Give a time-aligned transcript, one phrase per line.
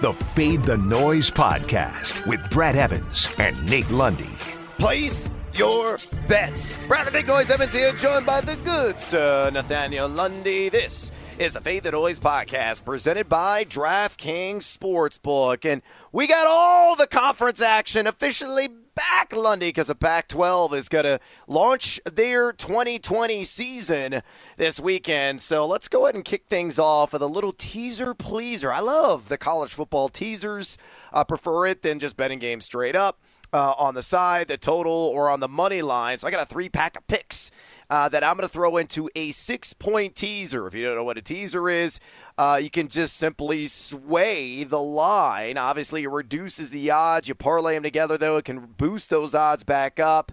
[0.00, 4.30] the Fade the Noise podcast with Brad Evans and Nate Lundy.
[4.78, 6.78] Place your bets.
[6.88, 10.70] Brad the Big Noise Evans here, joined by the good sir Nathaniel Lundy.
[10.70, 15.70] This is the Fade the Noise podcast presented by DraftKings Sportsbook.
[15.70, 18.68] And we got all the conference action officially
[19.00, 24.20] back, Lundy, because the Pac 12 is going to launch their 2020 season
[24.58, 25.40] this weekend.
[25.40, 28.70] So let's go ahead and kick things off with a little teaser pleaser.
[28.70, 30.76] I love the college football teasers.
[31.14, 33.18] I prefer it than just betting games straight up.
[33.52, 36.16] Uh, on the side, the total, or on the money line.
[36.18, 37.50] So I got a three pack of picks
[37.90, 40.66] uh, that I'm going to throw into a six point teaser.
[40.66, 41.98] If you don't know what a teaser is,
[42.38, 45.58] uh, you can just simply sway the line.
[45.58, 47.28] Obviously, it reduces the odds.
[47.28, 50.32] You parlay them together, though, it can boost those odds back up.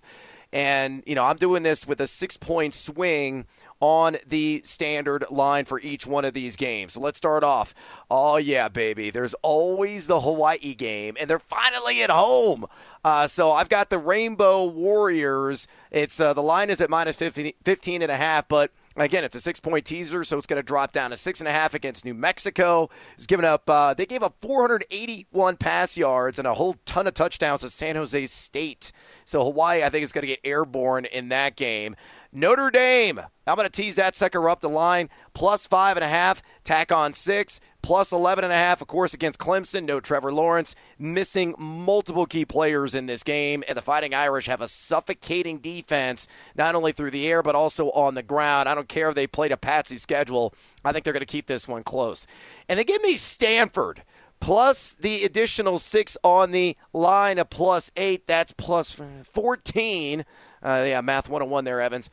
[0.53, 3.45] And, you know, I'm doing this with a six point swing
[3.79, 6.93] on the standard line for each one of these games.
[6.93, 7.73] So let's start off.
[8.09, 9.09] Oh, yeah, baby.
[9.09, 12.65] There's always the Hawaii game, and they're finally at home.
[13.03, 15.67] Uh, so I've got the Rainbow Warriors.
[15.91, 19.35] It's uh, the line is at minus 15, 15 and a half, but Again, it's
[19.35, 21.75] a six point teaser, so it's going to drop down to six and a half
[21.75, 22.89] against New Mexico.
[23.13, 27.13] It's given up, uh, they gave up 481 pass yards and a whole ton of
[27.13, 28.91] touchdowns to San Jose State.
[29.23, 31.95] So Hawaii, I think, is going to get airborne in that game.
[32.31, 36.07] Notre Dame, I'm going to tease that sucker up the line, plus five and a
[36.07, 39.85] half, tack on six, plus 11 and a half, of course, against Clemson.
[39.85, 44.59] No Trevor Lawrence, missing multiple key players in this game, and the Fighting Irish have
[44.59, 48.67] a suffocating defense, not only through the air, but also on the ground.
[48.67, 50.53] I don't care if they played a patsy schedule.
[50.83, 52.27] I think they're going to keep this one close.
[52.67, 54.03] And they give me Stanford
[54.39, 58.27] plus the additional six on the line of plus eight.
[58.27, 60.25] That's plus 14.
[60.67, 62.09] Uh, yeah, math 101 there, Evans.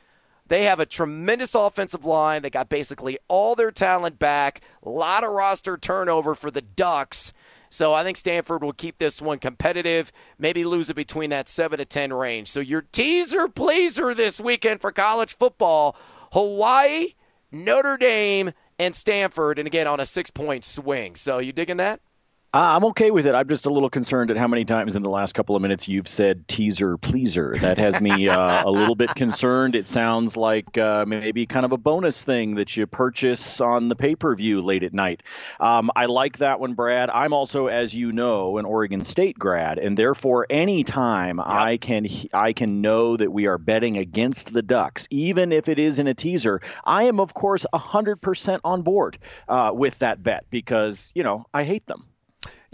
[0.47, 2.43] They have a tremendous offensive line.
[2.43, 4.61] They got basically all their talent back.
[4.85, 7.33] A lot of roster turnover for the Ducks.
[7.69, 11.79] So I think Stanford will keep this one competitive, maybe lose it between that 7
[11.79, 12.47] to 10 range.
[12.49, 15.97] So your teaser pleaser this weekend for college football
[16.31, 17.15] Hawaii,
[17.51, 19.59] Notre Dame, and Stanford.
[19.59, 21.17] And again, on a six point swing.
[21.17, 22.01] So you digging that?
[22.57, 23.35] I'm okay with it.
[23.35, 25.89] I'm just a little concerned at how many times in the last couple of minutes
[25.89, 27.57] you've said teaser pleaser.
[27.59, 29.75] That has me uh, a little bit concerned.
[29.75, 33.97] It sounds like uh, maybe kind of a bonus thing that you purchase on the
[33.97, 35.25] pay per view late at night.
[35.59, 37.11] Um, I like that one, Brad.
[37.11, 41.47] I'm also, as you know, an Oregon State grad, and therefore, anytime yep.
[41.49, 45.81] I can I can know that we are betting against the Ducks, even if it
[45.81, 50.45] is in a teaser, I am of course 100% on board uh, with that bet
[50.51, 52.05] because you know I hate them.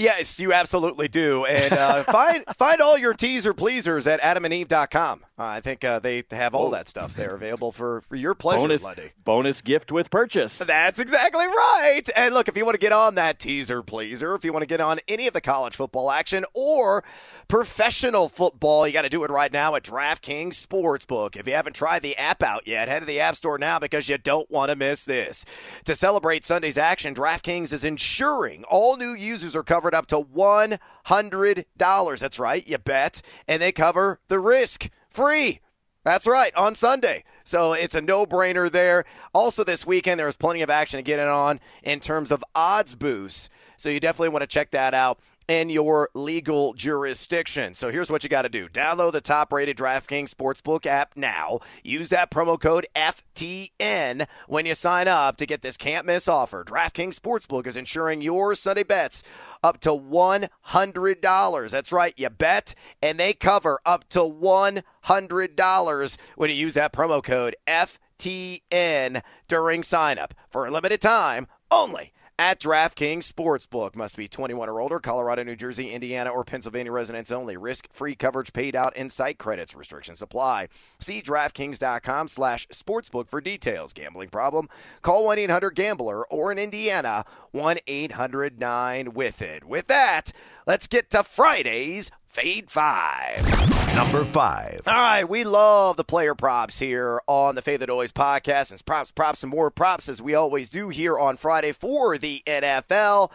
[0.01, 1.45] Yes, you absolutely do.
[1.45, 5.25] And uh, find find all your teaser pleasers at adamandeve.com.
[5.41, 6.71] Uh, I think uh, they have all oh.
[6.73, 8.85] that stuff there available for, for your pleasure, bonus,
[9.25, 10.59] Bonus gift with purchase.
[10.59, 12.03] That's exactly right.
[12.15, 14.67] And look, if you want to get on that teaser pleaser, if you want to
[14.67, 17.03] get on any of the college football action or
[17.49, 21.37] professional football, you got to do it right now at DraftKings Sportsbook.
[21.37, 24.11] If you haven't tried the app out yet, head to the App Store now because
[24.11, 25.47] you don't want to miss this.
[25.87, 32.19] To celebrate Sunday's action, DraftKings is ensuring all new users are covered up to $100.
[32.19, 33.23] That's right, you bet.
[33.49, 35.61] And they cover the risk free.
[36.05, 37.25] That's right, on Sunday.
[37.45, 39.05] So it's a no brainer there.
[39.35, 42.43] Also, this weekend, there was plenty of action to get in on in terms of
[42.55, 43.51] odds boosts.
[43.77, 45.21] So you definitely want to check that out
[45.51, 47.75] in your legal jurisdiction.
[47.75, 51.59] So here's what you got to do download the top rated DraftKings Sportsbook app now.
[51.83, 56.63] Use that promo code FTN when you sign up to get this can't miss offer.
[56.63, 59.25] DraftKings Sportsbook is ensuring your Sunday bets
[59.61, 61.71] up to $100.
[61.71, 67.21] That's right, you bet, and they cover up to $100 when you use that promo
[67.21, 73.95] code FTN during signup for a limited time only at DraftKings Sportsbook.
[73.95, 77.59] Must be 21 or older, Colorado, New Jersey, Indiana, or Pennsylvania residents only.
[77.59, 79.75] Risk-free coverage paid out in site credits.
[79.75, 80.69] Restrictions apply.
[80.99, 83.93] See DraftKings.com slash sportsbook for details.
[83.93, 84.71] Gambling problem?
[85.03, 89.65] Call 1-800-GAMBLER or in Indiana, 1-800-9-WITH-IT.
[89.67, 90.33] With that,
[90.67, 93.45] let's get to Friday's Fade Five.
[93.93, 94.79] Number five.
[94.87, 98.71] All right, we love the player props here on the Fade the Noise podcast.
[98.71, 102.41] And props, props, and more props as we always do here on Friday for the
[102.47, 103.33] NFL.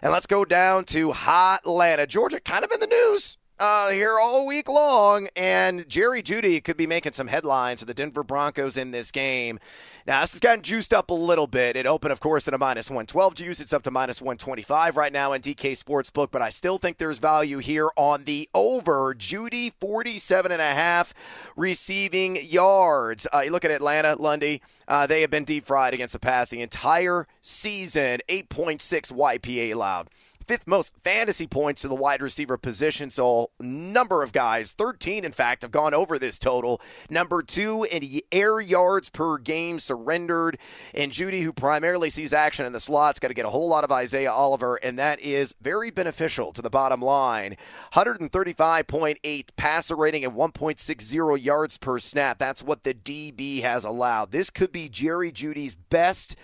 [0.00, 4.18] And let's go down to Hot Atlanta, Georgia, kind of in the news uh, here
[4.18, 8.76] all week long, and Jerry Jeudy could be making some headlines for the Denver Broncos
[8.76, 9.58] in this game.
[10.06, 11.74] Now, this has gotten juiced up a little bit.
[11.74, 13.60] It opened, of course, at a minus 112 juice.
[13.60, 17.18] It's up to minus 125 right now in DK Sportsbook, but I still think there's
[17.18, 19.14] value here on the over.
[19.14, 21.14] Jeudy, 47 and a half
[21.56, 23.26] receiving yards.
[23.34, 26.50] Uh, you look at Atlanta, Lundy, uh, they have been deep fried against the pass
[26.50, 30.08] the entire season, 8.6 YPA allowed.
[30.46, 33.10] Fifth most fantasy points to the wide receiver position.
[33.10, 36.80] So, a number of guys, 13 in fact, have gone over this total.
[37.10, 40.58] Number two in air yards per game surrendered.
[40.94, 43.82] And Jeudy, who primarily sees action in the slot's got to get a whole lot
[43.82, 47.56] of Isaiah Oliver, and that is very beneficial to the bottom line.
[47.94, 52.38] 135.8 passer rating and 1.60 yards per snap.
[52.38, 54.30] That's what the DB has allowed.
[54.30, 56.36] This could be Jerry Jeudy's best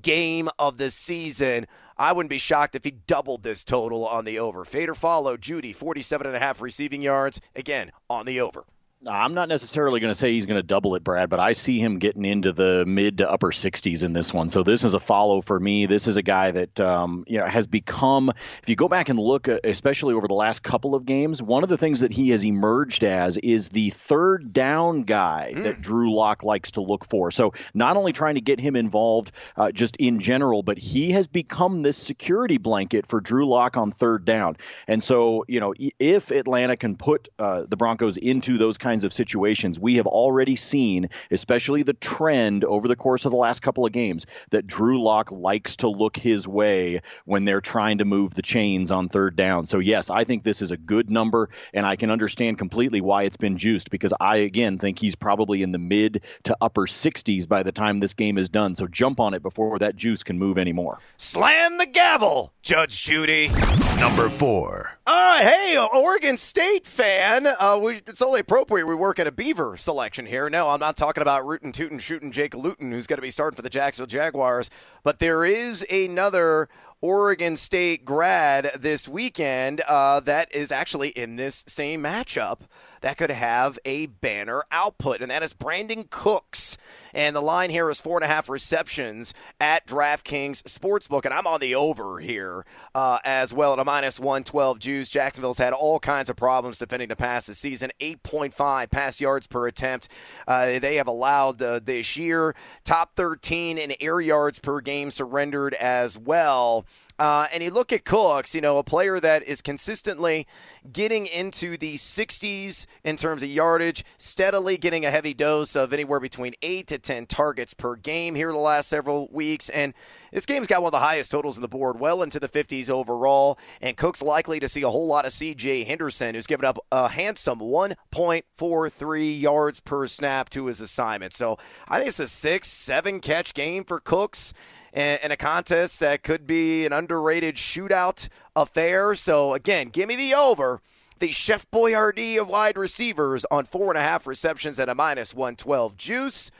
[0.00, 1.66] game of the season.
[1.98, 4.64] I wouldn't be shocked if he doubled this total on the over.
[4.64, 8.64] Fader follow Jeudy, 47 and a half receiving yards, again on the over.
[9.06, 11.78] I'm not necessarily going to say he's going to double it, Brad, but I see
[11.78, 14.48] him getting into the mid to upper 60s in this one.
[14.48, 15.86] So this is a follow for me.
[15.86, 18.32] This is a guy that um, you know has become.
[18.60, 21.62] If you go back and look, uh, especially over the last couple of games, one
[21.62, 25.62] of the things that he has emerged as is the third down guy mm.
[25.62, 27.30] that Drew Lock likes to look for.
[27.30, 31.28] So not only trying to get him involved uh, just in general, but he has
[31.28, 34.56] become this security blanket for Drew Lock on third down.
[34.88, 39.12] And so you know if Atlanta can put uh, the Broncos into those kinds of
[39.12, 39.78] situations.
[39.78, 43.92] We have already seen, especially the trend over the course of the last couple of
[43.92, 48.40] games, that Drew Lock likes to look his way when they're trying to move the
[48.40, 49.66] chains on third down.
[49.66, 53.24] So, yes, I think this is a good number, and I can understand completely why
[53.24, 57.46] it's been juiced because I, again, think he's probably in the mid to upper 60s
[57.46, 58.74] by the time this game is done.
[58.74, 60.98] So, jump on it before that juice can move anymore.
[61.18, 63.50] Slam the gavel, Judge Judy.
[63.98, 64.97] Number four.
[65.08, 67.46] Right, hey, Oregon State fan.
[67.46, 70.50] Uh, we, it's only appropriate we work at a Beaver selection here.
[70.50, 73.56] No, I'm not talking about rootin' tootin' shooting Jake Luton, who's going to be starting
[73.56, 74.68] for the Jacksonville Jaguars.
[75.04, 76.68] But there is another
[77.00, 82.62] Oregon State grad this weekend uh, that is actually in this same matchup
[83.00, 86.78] that could have a banner output, and that is Brandin Cooks.
[87.14, 91.24] And the line here is four and a half receptions at DraftKings Sportsbook.
[91.24, 95.08] And I'm on the over here uh, as well at a minus 112 juice.
[95.08, 99.66] Jacksonville's had all kinds of problems defending the pass this season 8.5 pass yards per
[99.66, 100.08] attempt.
[100.46, 102.54] Uh, they have allowed uh, this year
[102.84, 106.86] top 13 in air yards per game surrendered as well.
[107.18, 110.46] Uh, and you look at Cooks, you know, a player that is consistently
[110.92, 116.20] getting into the 60s in terms of yardage, steadily getting a heavy dose of anywhere
[116.20, 119.68] between 8 to 10 targets per game here the last several weeks.
[119.68, 119.94] And
[120.32, 122.90] this game's got one of the highest totals on the board, well into the 50s
[122.90, 123.58] overall.
[123.80, 127.08] And Cook's likely to see a whole lot of CJ Henderson, who's given up a
[127.08, 131.32] handsome 1.43 yards per snap to his assignment.
[131.32, 131.58] So
[131.88, 134.52] I think it's a six, seven catch game for Cooks
[134.92, 139.14] in a contest that could be an underrated shootout affair.
[139.14, 140.80] So, again, give me the over
[141.18, 145.34] the Chef Boyardee of wide receivers on four and a half receptions at a minus
[145.34, 146.50] 112 juice.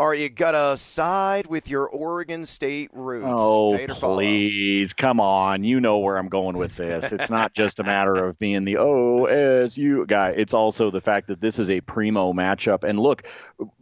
[0.00, 3.26] Are you gonna side with your Oregon State roots?
[3.26, 5.64] Oh, please, come on!
[5.64, 7.10] You know where I'm going with this.
[7.10, 10.34] It's not just a matter of being the OSU guy.
[10.36, 12.84] It's also the fact that this is a primo matchup.
[12.84, 13.26] And look,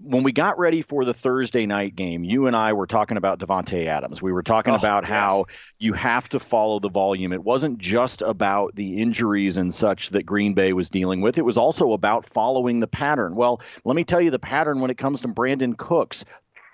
[0.02, 3.38] when we got ready for the Thursday night game, you and I were talking about
[3.38, 4.22] Davante Adams.
[4.22, 5.10] We were talking oh, about yes.
[5.10, 5.46] how
[5.78, 7.34] you have to follow the volume.
[7.34, 11.36] It wasn't just about the injuries and such that Green Bay was dealing with.
[11.36, 13.36] It was also about following the pattern.
[13.36, 16.24] Well, let me tell you the pattern when it comes to Brandin Cooks.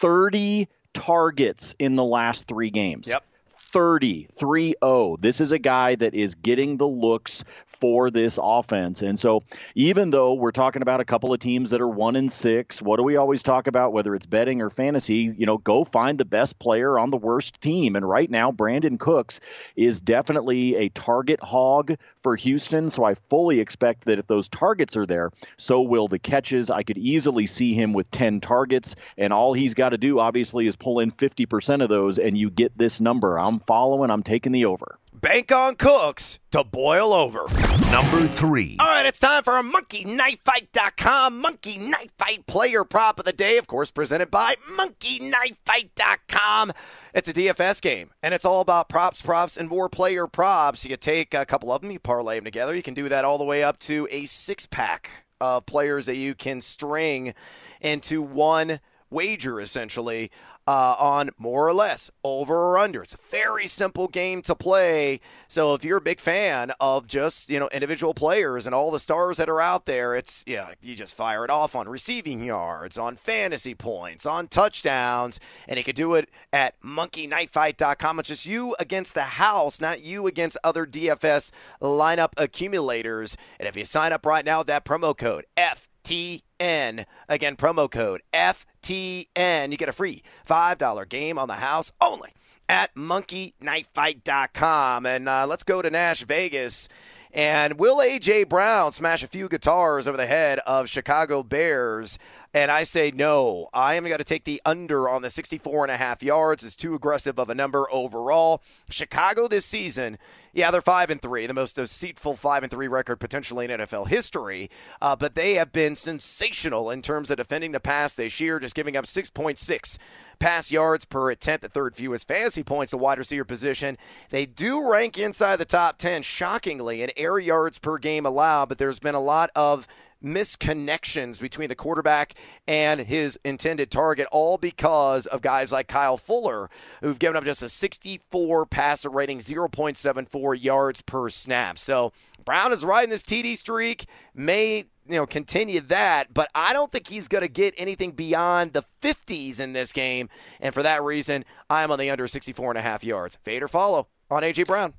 [0.00, 3.08] 30 targets in the last 3 games.
[3.08, 3.24] Yep.
[3.72, 5.16] 30, 3 0.
[5.18, 9.00] This is a guy that is getting the looks for this offense.
[9.00, 9.42] And so,
[9.74, 12.98] even though we're talking about a couple of teams that are one and six, what
[12.98, 15.34] do we always talk about, whether it's betting or fantasy?
[15.36, 17.96] You know, go find the best player on the worst team.
[17.96, 19.40] And right now, Brandin Cooks
[19.74, 22.90] is definitely a target hog for Houston.
[22.90, 26.68] So, I fully expect that if those targets are there, so will the catches.
[26.68, 30.66] I could easily see him with 10 targets, and all he's got to do, obviously,
[30.66, 33.38] is pull in 50% of those, and you get this number.
[33.38, 34.11] I'm following.
[34.11, 34.99] I'm taking the over.
[35.12, 37.47] Bank on Cooks to boil over.
[37.92, 38.76] Number three.
[38.81, 43.59] All right, it's time for a MonkeyKnifeFight.com Monkey Knife Fight Player Prop of the Day,
[43.59, 46.73] of course, presented by MonkeyKnifeFight.com.
[47.14, 50.85] It's a DFS game, and it's all about props, props, and more player props.
[50.87, 52.75] You take a couple of them, you parlay them together.
[52.75, 56.16] You can do that all the way up to a six pack of players that
[56.16, 57.35] you can string
[57.81, 60.31] into one wager, essentially
[60.66, 63.02] uh, on more or less over or under.
[63.02, 65.21] It's a very simple game to play.
[65.49, 68.99] So if you're a big fan of just you know individual players and all the
[68.99, 72.99] stars that are out there, it's yeah you just fire it off on receiving yards,
[72.99, 78.21] on fantasy points, on touchdowns, and you can do it at monkeyknifefight.com.
[78.21, 81.50] It's just you against the house, not you against other DFS
[81.81, 83.37] lineup accumulators.
[83.59, 87.04] And if you sign up right now, that promo code F FTN.
[87.28, 89.71] Again, promo code FTN.
[89.71, 92.30] You get a free $5 game on the house only
[92.68, 95.06] at monkeyknifefight.com.
[95.06, 96.88] And uh, let's go to Nash Vegas.
[97.32, 98.44] And will A.J.
[98.44, 102.18] Brown smash a few guitars over the head of Chicago Bears?
[102.54, 103.71] And I say no.
[103.73, 106.62] I am going to take the under on the 64 and a half yards.
[106.64, 108.62] It's too aggressive of a number overall.
[108.90, 110.18] Chicago this season,
[110.52, 114.09] yeah, they're five and three, the most deceitful five and three record potentially in NFL
[114.09, 114.68] history.
[115.00, 118.75] Uh, but they have been sensational in terms of defending the pass this year, just
[118.75, 119.99] giving up 6.6
[120.38, 123.97] pass yards per attempt, the third fewest fantasy points, the wide receiver position.
[124.28, 128.76] They do rank inside the top 10, shockingly, in air yards per game allowed, but
[128.76, 129.87] there's been a lot of
[130.22, 132.34] misconnections between the quarterback
[132.66, 137.62] and his intended target, all because of guys like Kyle Fuller, who've given up just
[137.62, 141.78] a 64 passer rating, 0.74 yards per snap.
[141.78, 142.12] So
[142.44, 147.08] Brown is riding this TD streak, may you know continue that, but I don't think
[147.08, 150.28] he's going to get anything beyond the 50s in this game,
[150.60, 153.38] and for that reason, I am on the under 64 and a half yards.
[153.42, 154.94] Fade or follow on AJ Brown.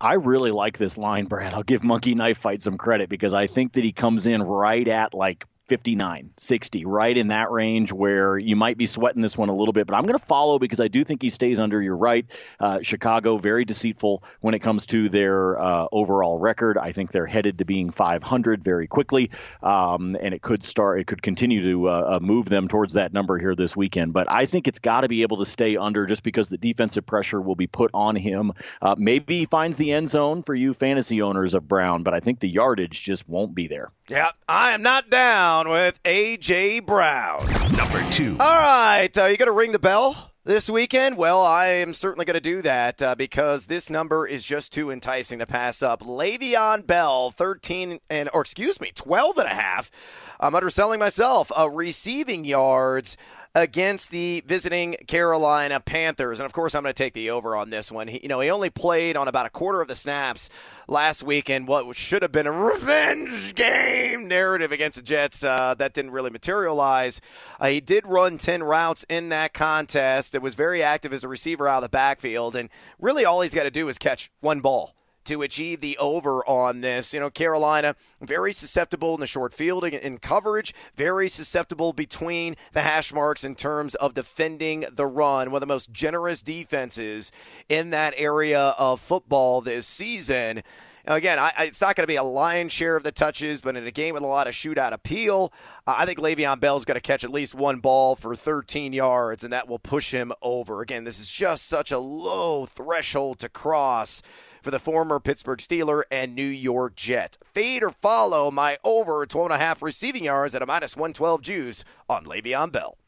[0.00, 1.54] I really like this line, Brad.
[1.54, 4.86] I'll give Monkey Knife Fight some credit because I think that he comes in right
[4.86, 9.48] at like 59, 60, right in that range where you might be sweating this one
[9.48, 9.86] a little bit.
[9.86, 11.80] But I'm going to follow because I do think he stays under.
[11.80, 12.26] You're right.
[12.58, 16.78] Uh, Chicago, very deceitful when it comes to their uh, overall record.
[16.78, 19.30] I think they're headed to being 500 very quickly.
[19.62, 23.12] Um, and it could start, it could continue to uh, uh move them towards that
[23.12, 24.12] number here this weekend.
[24.12, 27.04] But I think it's got to be able to stay under just because the defensive
[27.04, 28.52] pressure will be put on him.
[28.80, 32.20] Uh, maybe he finds the end zone for you fantasy owners of Brown, but I
[32.20, 33.90] think the yardage just won't be there.
[34.08, 36.80] Yeah, I am not down with A.J.
[36.80, 37.46] Brown.
[37.74, 38.36] Number two.
[38.38, 41.16] All right, uh, you going to ring the bell this weekend?
[41.16, 44.90] Well, I am certainly going to do that uh, because this number is just too
[44.90, 46.02] enticing to pass up.
[46.02, 49.90] Le'Veon Bell, 13 and, or excuse me, 12 and a half.
[50.38, 51.50] I'm underselling myself.
[51.58, 53.16] Uh, receiving yards
[53.58, 56.38] against the visiting Carolina Panthers.
[56.38, 58.06] And of course, I'm going to take the over on this one.
[58.06, 60.48] He, you know, he only played on about a quarter of the snaps
[60.86, 65.42] last week in what should have been a revenge game narrative against the Jets.
[65.42, 67.20] Uh, that didn't really materialize.
[67.58, 70.36] Uh, he did run 10 routes in that contest.
[70.36, 72.54] It was very active as a receiver out of the backfield.
[72.54, 74.94] And really, all he's got to do is catch one ball
[75.28, 77.12] to achieve the over on this.
[77.12, 82.80] You know, Carolina, very susceptible in the short field in coverage, very susceptible between the
[82.80, 85.50] hash marks in terms of defending the run.
[85.50, 87.30] One of the most generous defenses
[87.68, 90.62] in that area of football this season.
[91.04, 93.86] Again, I, it's not going to be a lion's share of the touches, but in
[93.86, 95.52] a game with a lot of shootout appeal,
[95.86, 99.52] I think Le'Veon Bell's going to catch at least one ball for 13 yards, and
[99.52, 100.82] that will push him over.
[100.82, 104.22] Again, this is just such a low threshold to cross
[104.62, 107.38] for the former Pittsburgh Steeler and New York Jet.
[107.52, 112.72] Fade or follow my over 12.5 receiving yards at a minus 112 juice on Le'Veon
[112.72, 112.98] Bell.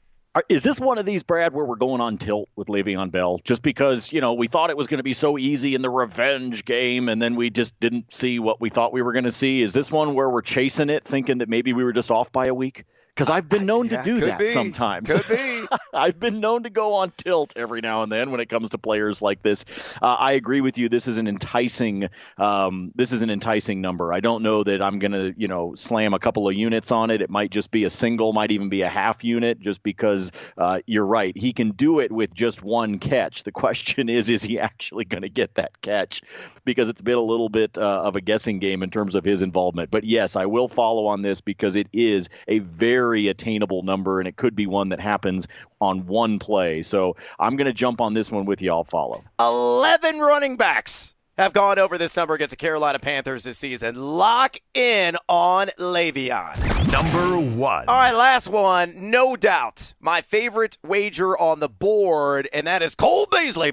[0.49, 3.41] Is this one of these, Brad, where we're going on tilt with Le'Veon Bell?
[3.43, 5.91] Just because, you know, we thought it was going to be so easy in the
[5.91, 9.33] revenge game, and then we just didn't see what we thought we were going to
[9.33, 9.61] see.
[9.61, 12.47] Is this one where we're chasing it, thinking that maybe we were just off by
[12.47, 12.85] a week?
[13.21, 14.47] Because I've been known yeah, to do that be.
[14.47, 15.11] sometimes.
[15.11, 15.67] Could be.
[15.93, 18.79] I've been known to go on tilt every now and then when it comes to
[18.79, 19.67] players like this.
[20.01, 20.89] Uh, I agree with you.
[20.89, 22.09] This is an enticing.
[22.39, 24.11] Um, this is an enticing number.
[24.11, 27.11] I don't know that I'm going to, you know, slam a couple of units on
[27.11, 27.21] it.
[27.21, 30.81] It might just be a single, might even be a half unit, just because uh,
[30.87, 31.37] you're right.
[31.37, 33.43] He can do it with just one catch.
[33.43, 36.23] The question is, is he actually going to get that catch?
[36.65, 39.43] Because it's been a little bit uh, of a guessing game in terms of his
[39.43, 39.91] involvement.
[39.91, 44.21] But yes, I will follow on this because it is a very very attainable number,
[44.21, 45.49] and it could be one that happens
[45.81, 46.81] on one play.
[46.83, 48.71] So I'm going to jump on this one with you.
[48.71, 49.25] I'll follow.
[49.41, 53.97] 11 running backs have gone over this number against the Carolina Panthers this season.
[53.97, 56.93] Lock in on Le'Veon.
[56.93, 57.89] Number one.
[57.89, 59.11] All right, last one.
[59.11, 59.95] No doubt.
[59.99, 63.73] My favorite wager on the board, and that is Cole Beasley.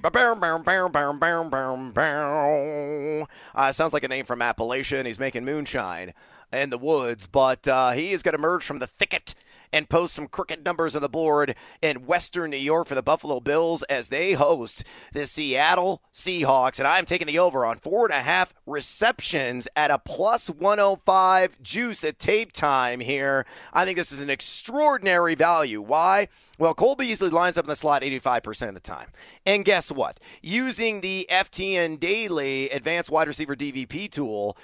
[3.53, 5.05] Uh, sounds like a name from Appalachian.
[5.05, 6.13] he's making moonshine
[6.51, 9.35] in the woods, but uh, he is going to emerge from the thicket
[9.73, 13.39] and post some crooked numbers on the board in Western New York for the Buffalo
[13.39, 16.79] Bills as they host the Seattle Seahawks.
[16.79, 21.61] And I'm taking the over on four and a half receptions at a plus 105
[21.61, 23.45] juice at tape time here.
[23.73, 25.81] I think this is an extraordinary value.
[25.81, 26.29] Why?
[26.57, 29.07] Well, Cole Beasley lines up in the slot 85% of the time.
[29.45, 30.19] And guess what?
[30.41, 34.57] Using the FTN Daily Advanced Wide Receiver DVP tool,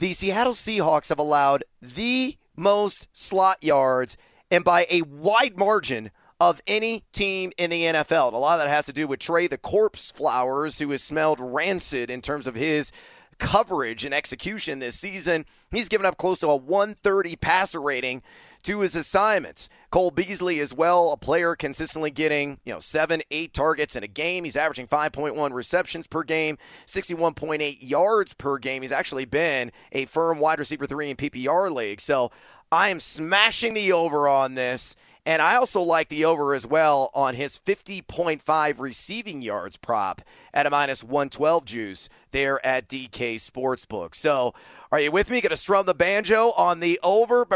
[0.00, 4.16] the Seattle Seahawks have allowed the most slot yards
[4.50, 8.28] and by a wide margin of any team in the NFL.
[8.28, 11.02] And a lot of that has to do with Tre the Corpse Flowers, who has
[11.02, 12.92] smelled rancid in terms of his
[13.38, 15.44] coverage and execution this season.
[15.70, 18.22] He's given up close to a 130 passer rating
[18.64, 19.68] to his assignments.
[19.90, 24.08] Cole Beasley as well, a player consistently getting, you know, seven, eight targets in a
[24.08, 24.44] game.
[24.44, 28.82] He's averaging 5.1 receptions per game, 61.8 yards per game.
[28.82, 32.00] He's actually been a firm wide receiver three in PPR league.
[32.00, 32.30] So
[32.70, 34.96] I am smashing the over on this.
[35.26, 40.22] And I also like the over as well on his 50.5 receiving yards prop
[40.54, 44.14] at a minus 112 juice there at DK Sportsbook.
[44.14, 44.54] So,
[44.92, 45.40] are you with me?
[45.40, 47.46] Going to strum the banjo on the over.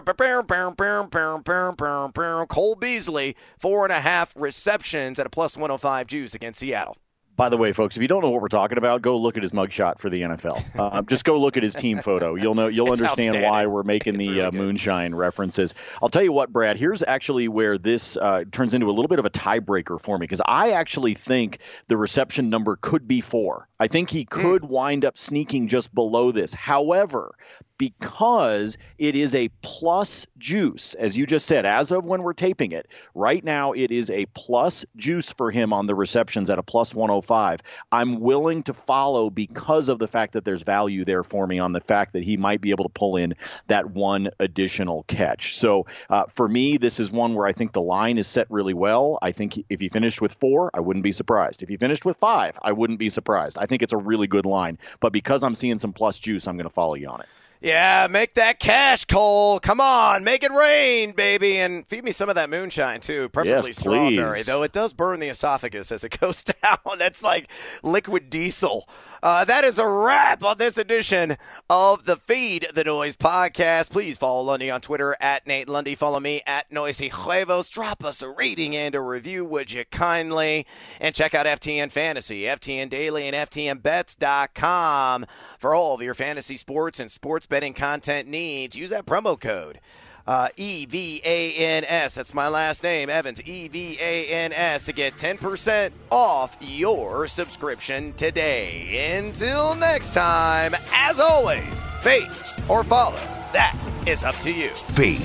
[2.46, 6.96] Cole Beasley, four and a half receptions at a plus 105 juice against Seattle.
[7.36, 9.42] By the way, folks, if you don't know what we're talking about, go look at
[9.42, 10.64] his mugshot for the NFL.
[10.78, 12.36] Uh, just go look at his team photo.
[12.36, 12.68] You'll know.
[12.68, 15.74] You'll understand why we're making it's the really uh, moonshine references.
[16.00, 16.78] I'll tell you what, Brad.
[16.78, 20.24] Here's actually where this uh, turns into a little bit of a tiebreaker for me
[20.24, 23.68] because I actually think the reception number could be four.
[23.84, 24.40] I think he hmm.
[24.40, 24.68] could mm.
[24.68, 26.54] wind up sneaking just below this.
[26.54, 27.34] However,
[27.76, 32.72] because it is a plus juice, as you just said, as of when we're taping
[32.72, 32.86] it.
[33.14, 36.94] Right now, it is a plus juice for him on the receptions at a plus
[36.94, 37.60] 105.
[37.90, 41.72] I'm willing to follow because of the fact that there's value there for me on
[41.72, 43.34] the fact that he might be able to pull in
[43.66, 45.56] that one additional catch.
[45.56, 48.74] So uh, for me, this is one where I think the line is set really
[48.74, 49.18] well.
[49.20, 51.62] I think if he finished with four, I wouldn't be surprised.
[51.62, 53.58] If he finished with five, I wouldn't be surprised.
[53.58, 54.78] I think it's a really good line.
[55.00, 57.28] But because I'm seeing some plus juice, I'm going to follow you on it.
[57.60, 59.58] Yeah, make that cash, Cole.
[59.58, 63.70] Come on, make it rain, baby, and feed me some of that moonshine too, preferably
[63.70, 64.42] yes, strawberry.
[64.42, 66.98] Though it does burn the esophagus as it goes down.
[66.98, 67.48] That's like
[67.82, 68.86] liquid diesel.
[69.22, 71.38] Uh, that is a wrap on this edition
[71.70, 73.90] of the Fade the Noise podcast.
[73.90, 75.94] Please follow Lundy on Twitter at Nate Lundy.
[75.94, 77.70] Follow me at Noisy Huevos.
[77.70, 80.66] Drop us a rating and a review, would you kindly?
[81.00, 85.24] And check out FTN Fantasy, FTN Daily, and FTNBets.com
[85.58, 88.74] for all of your fantasy sports and sports betting content needs.
[88.74, 89.78] Use that promo code.
[90.26, 92.16] Uh, e V A N S.
[92.16, 93.40] That's my last name, Evans.
[93.44, 99.16] E V A N S to get 10% off your subscription today.
[99.18, 102.26] Until next time, as always, fade
[102.68, 103.20] or follow.
[103.52, 104.70] That is up to you.
[104.70, 105.20] Fade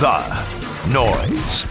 [0.00, 0.26] the
[0.92, 1.66] noise.